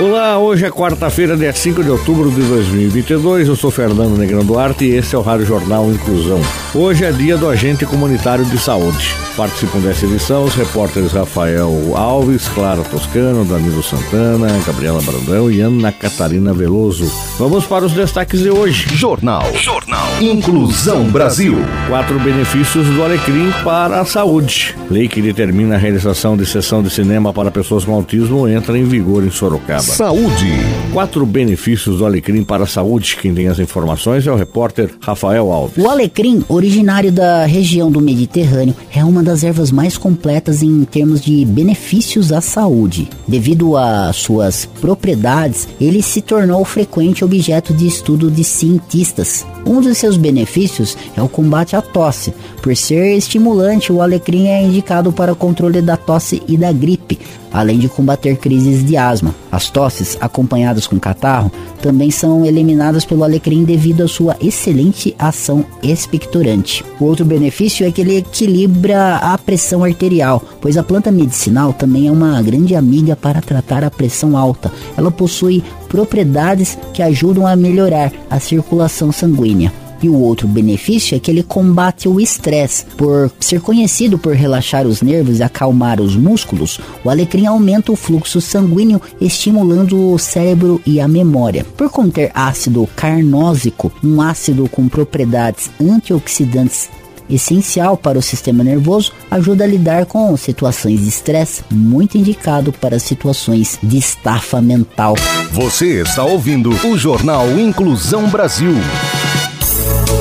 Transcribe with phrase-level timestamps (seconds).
[0.00, 3.48] Olá, hoje é quarta-feira, dia 5 de outubro de 2022.
[3.48, 6.40] Eu sou Fernando Negrão Duarte e esse é o Rádio Jornal Inclusão.
[6.74, 9.14] Hoje é dia do agente comunitário de saúde.
[9.36, 15.92] Participam dessa edição os repórteres Rafael Alves, Clara Toscano, Danilo Santana, Gabriela Brandão e Ana
[15.92, 17.04] Catarina Veloso.
[17.38, 18.86] Vamos para os destaques de hoje.
[18.96, 19.52] Jornal.
[19.54, 20.08] Jornal.
[20.20, 21.58] Inclusão Brasil.
[21.88, 24.74] Quatro benefícios do Alecrim para a saúde.
[24.90, 28.84] Lei que determina a realização de sessão de cinema para pessoas com autismo entra em
[28.84, 29.89] vigor em Sorocaba.
[29.90, 30.52] Saúde.
[30.92, 33.16] Quatro benefícios do Alecrim para a saúde.
[33.20, 35.76] Quem tem as informações é o repórter Rafael Alves.
[35.76, 41.20] O alecrim, originário da região do Mediterrâneo, é uma das ervas mais completas em termos
[41.20, 43.08] de benefícios à saúde.
[43.26, 49.44] Devido a suas propriedades, ele se tornou frequente objeto de estudo de cientistas.
[49.66, 52.32] Um dos seus benefícios é o combate à tosse.
[52.62, 57.18] Por ser estimulante, o alecrim é indicado para o controle da tosse e da gripe,
[57.52, 59.34] além de combater crises de asma.
[59.50, 65.64] As tosses, acompanhadas com catarro, também são eliminadas pelo alecrim devido à sua excelente ação
[65.82, 66.84] expectorante.
[66.98, 72.08] O outro benefício é que ele equilibra a pressão arterial, pois a planta medicinal também
[72.08, 74.70] é uma grande amiga para tratar a pressão alta.
[74.96, 79.72] Ela possui propriedades que ajudam a melhorar a circulação sanguínea.
[80.02, 82.86] E o outro benefício é que ele combate o estresse.
[82.96, 87.96] Por ser conhecido por relaxar os nervos e acalmar os músculos, o alecrim aumenta o
[87.96, 91.64] fluxo sanguíneo, estimulando o cérebro e a memória.
[91.76, 96.88] Por conter ácido carnósico, um ácido com propriedades antioxidantes
[97.34, 102.98] essencial para o sistema nervoso, ajuda a lidar com situações de estresse, muito indicado para
[102.98, 105.14] situações de estafa mental.
[105.52, 108.74] Você está ouvindo o Jornal Inclusão Brasil.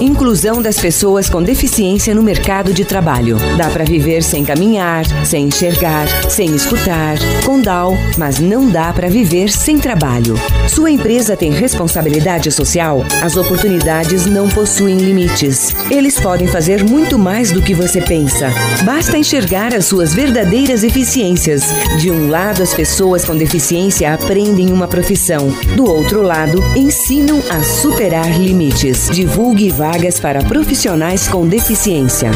[0.00, 3.38] Inclusão das pessoas com deficiência no mercado de trabalho.
[3.56, 9.08] Dá para viver sem caminhar, sem enxergar, sem escutar, com DAO, mas não dá para
[9.08, 10.34] viver sem trabalho.
[10.68, 13.04] Sua empresa tem responsabilidade social?
[13.22, 15.74] As oportunidades não possuem limites.
[15.90, 18.52] Eles podem fazer muito mais do que você pensa.
[18.84, 21.62] Basta enxergar as suas verdadeiras eficiências.
[21.98, 25.48] De um lado, as pessoas com deficiência aprendem uma profissão.
[25.74, 29.08] Do outro lado, ensinam a superar limites.
[29.10, 32.32] Divulgue vagas para profissionais com deficiência.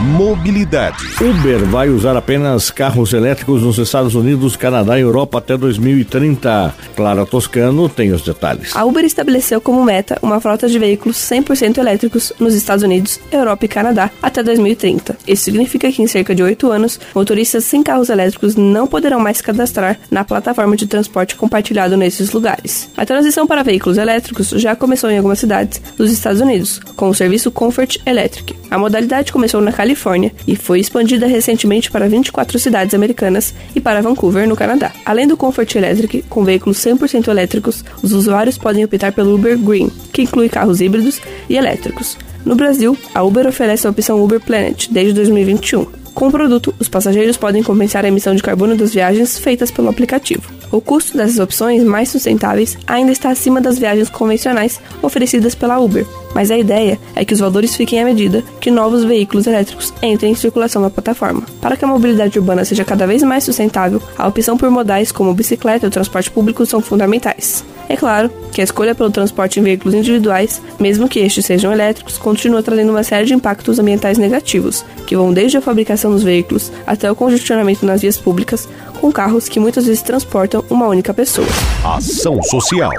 [0.00, 0.96] Mobilidade.
[1.20, 6.74] Uber vai usar apenas carros elétricos nos Estados Unidos, Canadá e Europa até 2030.
[6.96, 8.74] Clara Toscano tem os detalhes.
[8.74, 13.66] A Uber estabeleceu como meta uma frota de veículos 100% elétricos nos Estados Unidos, Europa
[13.66, 15.18] e Canadá até 2030.
[15.28, 19.36] Isso significa que em cerca de oito anos, motoristas sem carros elétricos não poderão mais
[19.36, 22.88] se cadastrar na plataforma de transporte compartilhado nesses lugares.
[22.96, 27.14] A transição para veículos elétricos já começou em algumas cidades dos Estados Unidos, com o
[27.14, 28.54] serviço Comfort Electric.
[28.70, 34.02] A modalidade começou na Califórnia e foi expandida recentemente para 24 cidades americanas e para
[34.02, 34.92] Vancouver, no Canadá.
[35.04, 39.90] Além do Comfort Electric, com veículos 100% elétricos, os usuários podem optar pelo Uber Green,
[40.12, 42.16] que inclui carros híbridos e elétricos.
[42.44, 45.86] No Brasil, a Uber oferece a opção Uber Planet desde 2021.
[46.14, 49.88] Com o produto, os passageiros podem compensar a emissão de carbono das viagens feitas pelo
[49.88, 50.59] aplicativo.
[50.72, 56.06] O custo dessas opções mais sustentáveis ainda está acima das viagens convencionais oferecidas pela Uber,
[56.32, 60.32] mas a ideia é que os valores fiquem à medida que novos veículos elétricos entrem
[60.32, 61.42] em circulação na plataforma.
[61.60, 65.34] Para que a mobilidade urbana seja cada vez mais sustentável, a opção por modais como
[65.34, 67.64] bicicleta e transporte público são fundamentais.
[67.88, 72.18] É claro que a escolha pelo transporte em veículos individuais, mesmo que estes sejam elétricos,
[72.18, 76.70] continua trazendo uma série de impactos ambientais negativos, que vão desde a fabricação dos veículos
[76.86, 78.68] até o congestionamento nas vias públicas,
[79.00, 81.48] com carros que muitas vezes transportam uma única pessoa.
[81.84, 82.90] Ação Social.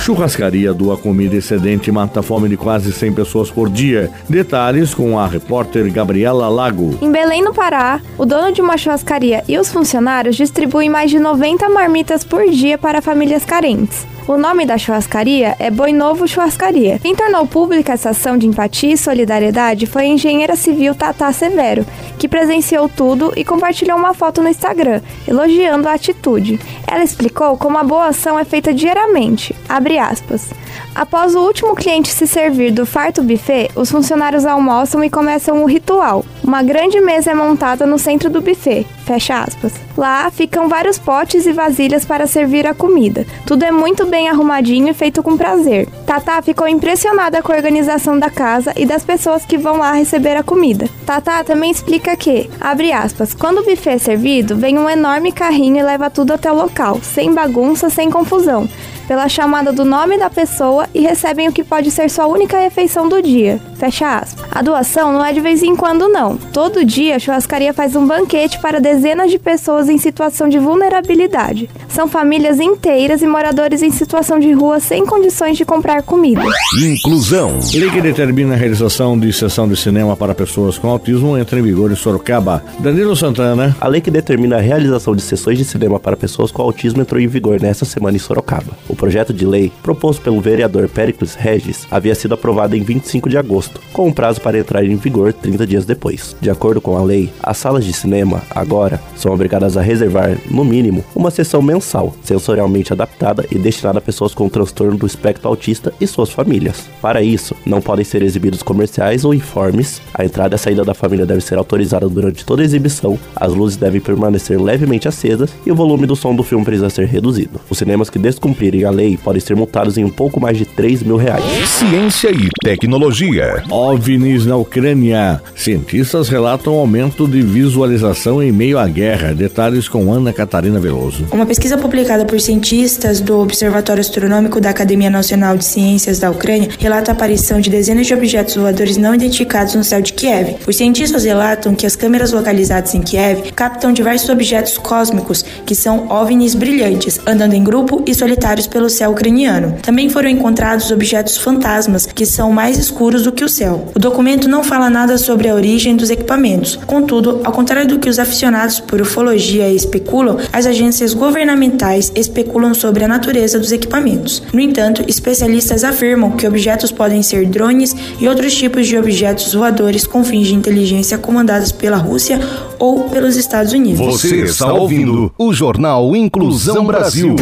[0.00, 4.10] Churrascaria doa comida excedente e mata a fome de quase 100 pessoas por dia.
[4.28, 6.98] Detalhes com a repórter Gabriela Lago.
[7.00, 11.18] Em Belém, no Pará, o dono de uma churrascaria e os funcionários distribuem mais de
[11.18, 14.06] 90 marmitas por dia para famílias carentes.
[14.26, 16.98] O nome da churrascaria é Boi Novo Churrascaria.
[16.98, 21.84] Quem tornou pública essa ação de empatia e solidariedade foi a engenheira civil Tata Severo,
[22.18, 25.43] que presenciou tudo e compartilhou uma foto no Instagram, elogiando
[25.88, 26.58] a atitude.
[26.86, 29.54] Ela explicou como a boa ação é feita diariamente.
[29.68, 30.50] Abre aspas.
[30.94, 35.66] Após o último cliente se servir do farto buffet, os funcionários almoçam e começam o
[35.66, 36.24] ritual.
[36.42, 38.86] Uma grande mesa é montada no centro do buffet.
[39.04, 39.72] Fecha aspas.
[39.96, 43.26] Lá ficam vários potes e vasilhas para servir a comida.
[43.46, 45.88] Tudo é muito bem arrumadinho e feito com prazer.
[46.06, 50.36] Tata ficou impressionada com a organização da casa e das pessoas que vão lá receber
[50.36, 50.88] a comida.
[51.04, 55.78] Tata também explica que, abre aspas, quando o buffet é servido, vem um enorme carrinho
[55.78, 58.68] e leva tudo até o local, sem bagunça, sem confusão
[59.06, 63.08] pela chamada do nome da pessoa e recebem o que pode ser sua única refeição
[63.08, 63.60] do dia.
[63.76, 64.44] Fecha aspas.
[64.50, 66.36] A doação não é de vez em quando, não.
[66.36, 71.68] Todo dia a churrascaria faz um banquete para dezenas de pessoas em situação de vulnerabilidade.
[71.88, 76.42] São famílias inteiras e moradores em situação de rua sem condições de comprar comida.
[76.82, 77.58] Inclusão.
[77.72, 81.62] Lei que determina a realização de sessão de cinema para pessoas com autismo entra em
[81.62, 82.62] vigor em Sorocaba.
[82.78, 83.76] Danilo Santana.
[83.80, 87.20] A lei que determina a realização de sessões de cinema para pessoas com autismo entrou
[87.20, 88.72] em vigor nesta semana em Sorocaba.
[88.94, 93.36] O projeto de lei, proposto pelo vereador Pericles Regis, havia sido aprovado em 25 de
[93.36, 96.36] agosto, com um prazo para entrar em vigor 30 dias depois.
[96.40, 100.64] De acordo com a lei, as salas de cinema, agora, são obrigadas a reservar, no
[100.64, 105.92] mínimo, uma sessão mensal, sensorialmente adaptada e destinada a pessoas com transtorno do espectro autista
[106.00, 106.88] e suas famílias.
[107.02, 110.94] Para isso, não podem ser exibidos comerciais ou informes, a entrada e a saída da
[110.94, 115.72] família deve ser autorizada durante toda a exibição, as luzes devem permanecer levemente acesas e
[115.72, 117.60] o volume do som do filme precisa ser reduzido.
[117.68, 121.02] Os cinemas que descumprirem a lei podem ser multados em um pouco mais de 3
[121.02, 121.44] mil reais.
[121.66, 123.62] Ciência e tecnologia.
[123.70, 125.40] OVNIs na Ucrânia.
[125.54, 129.34] Cientistas relatam aumento de visualização em meio à guerra.
[129.34, 131.26] Detalhes com Ana Catarina Veloso.
[131.32, 136.68] Uma pesquisa publicada por cientistas do Observatório Astronômico da Academia Nacional de Ciências da Ucrânia
[136.78, 140.56] relata a aparição de dezenas de objetos voadores não identificados no céu de Kiev.
[140.66, 146.08] Os cientistas relatam que as câmeras localizadas em Kiev captam diversos objetos cósmicos, que são
[146.08, 149.76] OVNIs brilhantes, andando em grupo e solitários pelo céu ucraniano.
[149.80, 153.86] Também foram encontrados objetos fantasmas, que são mais escuros do que o céu.
[153.94, 156.74] O documento não fala nada sobre a origem dos equipamentos.
[156.84, 163.04] Contudo, ao contrário do que os aficionados por ufologia especulam, as agências governamentais especulam sobre
[163.04, 164.42] a natureza dos equipamentos.
[164.52, 170.04] No entanto, especialistas afirmam que objetos podem ser drones e outros tipos de objetos voadores
[170.04, 172.40] com fins de inteligência comandados pela Rússia
[172.78, 174.04] ou pelos Estados Unidos.
[174.04, 177.36] Você está ouvindo o Jornal Inclusão Brasil.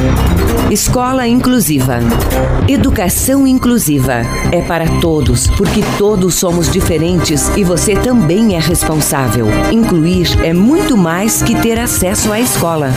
[0.71, 1.99] Escola Inclusiva.
[2.67, 9.47] Educação inclusiva é para todos, porque todos somos diferentes e você também é responsável.
[9.71, 12.91] Incluir é muito mais que ter acesso à escola.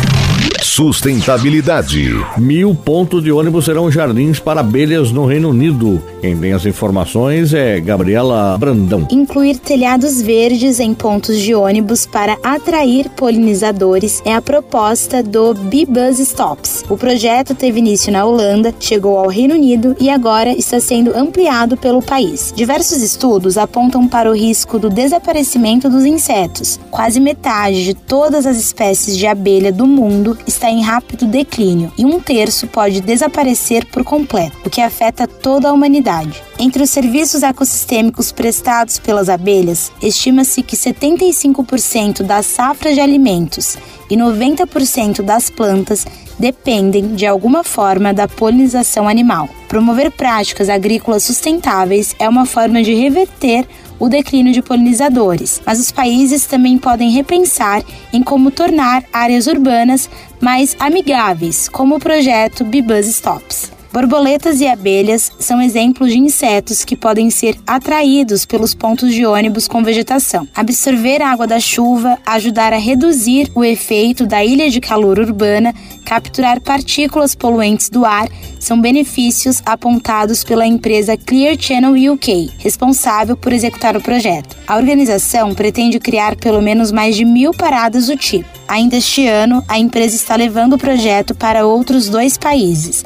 [0.66, 2.10] Sustentabilidade.
[2.38, 6.02] Mil pontos de ônibus serão jardins para abelhas no Reino Unido.
[6.20, 9.08] Quem tem as informações é Gabriela Brandão.
[9.12, 15.86] Incluir telhados verdes em pontos de ônibus para atrair polinizadores é a proposta do Bee
[15.86, 16.84] Buzz Stops.
[16.90, 21.78] O projeto teve início na Holanda, chegou ao Reino Unido e agora está sendo ampliado
[21.78, 22.52] pelo país.
[22.56, 26.80] Diversos estudos apontam para o risco do desaparecimento dos insetos.
[26.90, 32.06] Quase metade de todas as espécies de abelha do mundo está em rápido declínio e
[32.06, 36.42] um terço pode desaparecer por completo, o que afeta toda a humanidade.
[36.58, 43.78] Entre os serviços ecossistêmicos prestados pelas abelhas, estima-se que 75% das safras de alimentos
[44.10, 46.06] e 90% das plantas
[46.40, 49.50] dependem de alguma forma da polinização animal.
[49.68, 53.66] Promover práticas agrícolas sustentáveis é uma forma de reverter
[54.00, 60.10] o declínio de polinizadores, mas os países também podem repensar em como tornar áreas urbanas
[60.42, 63.75] mais amigáveis, como o projeto Bibuzz Stops.
[63.96, 69.70] Borboletas e abelhas são exemplos de insetos que podem ser atraídos pelos pontos de ônibus
[69.70, 70.46] com vegetação.
[70.54, 75.74] Absorver a água da chuva, ajudar a reduzir o efeito da ilha de calor urbana,
[76.04, 78.28] capturar partículas poluentes do ar
[78.60, 84.58] são benefícios apontados pela empresa Clear Channel UK, responsável por executar o projeto.
[84.68, 88.50] A organização pretende criar pelo menos mais de mil paradas do tipo.
[88.68, 93.06] Ainda este ano, a empresa está levando o projeto para outros dois países,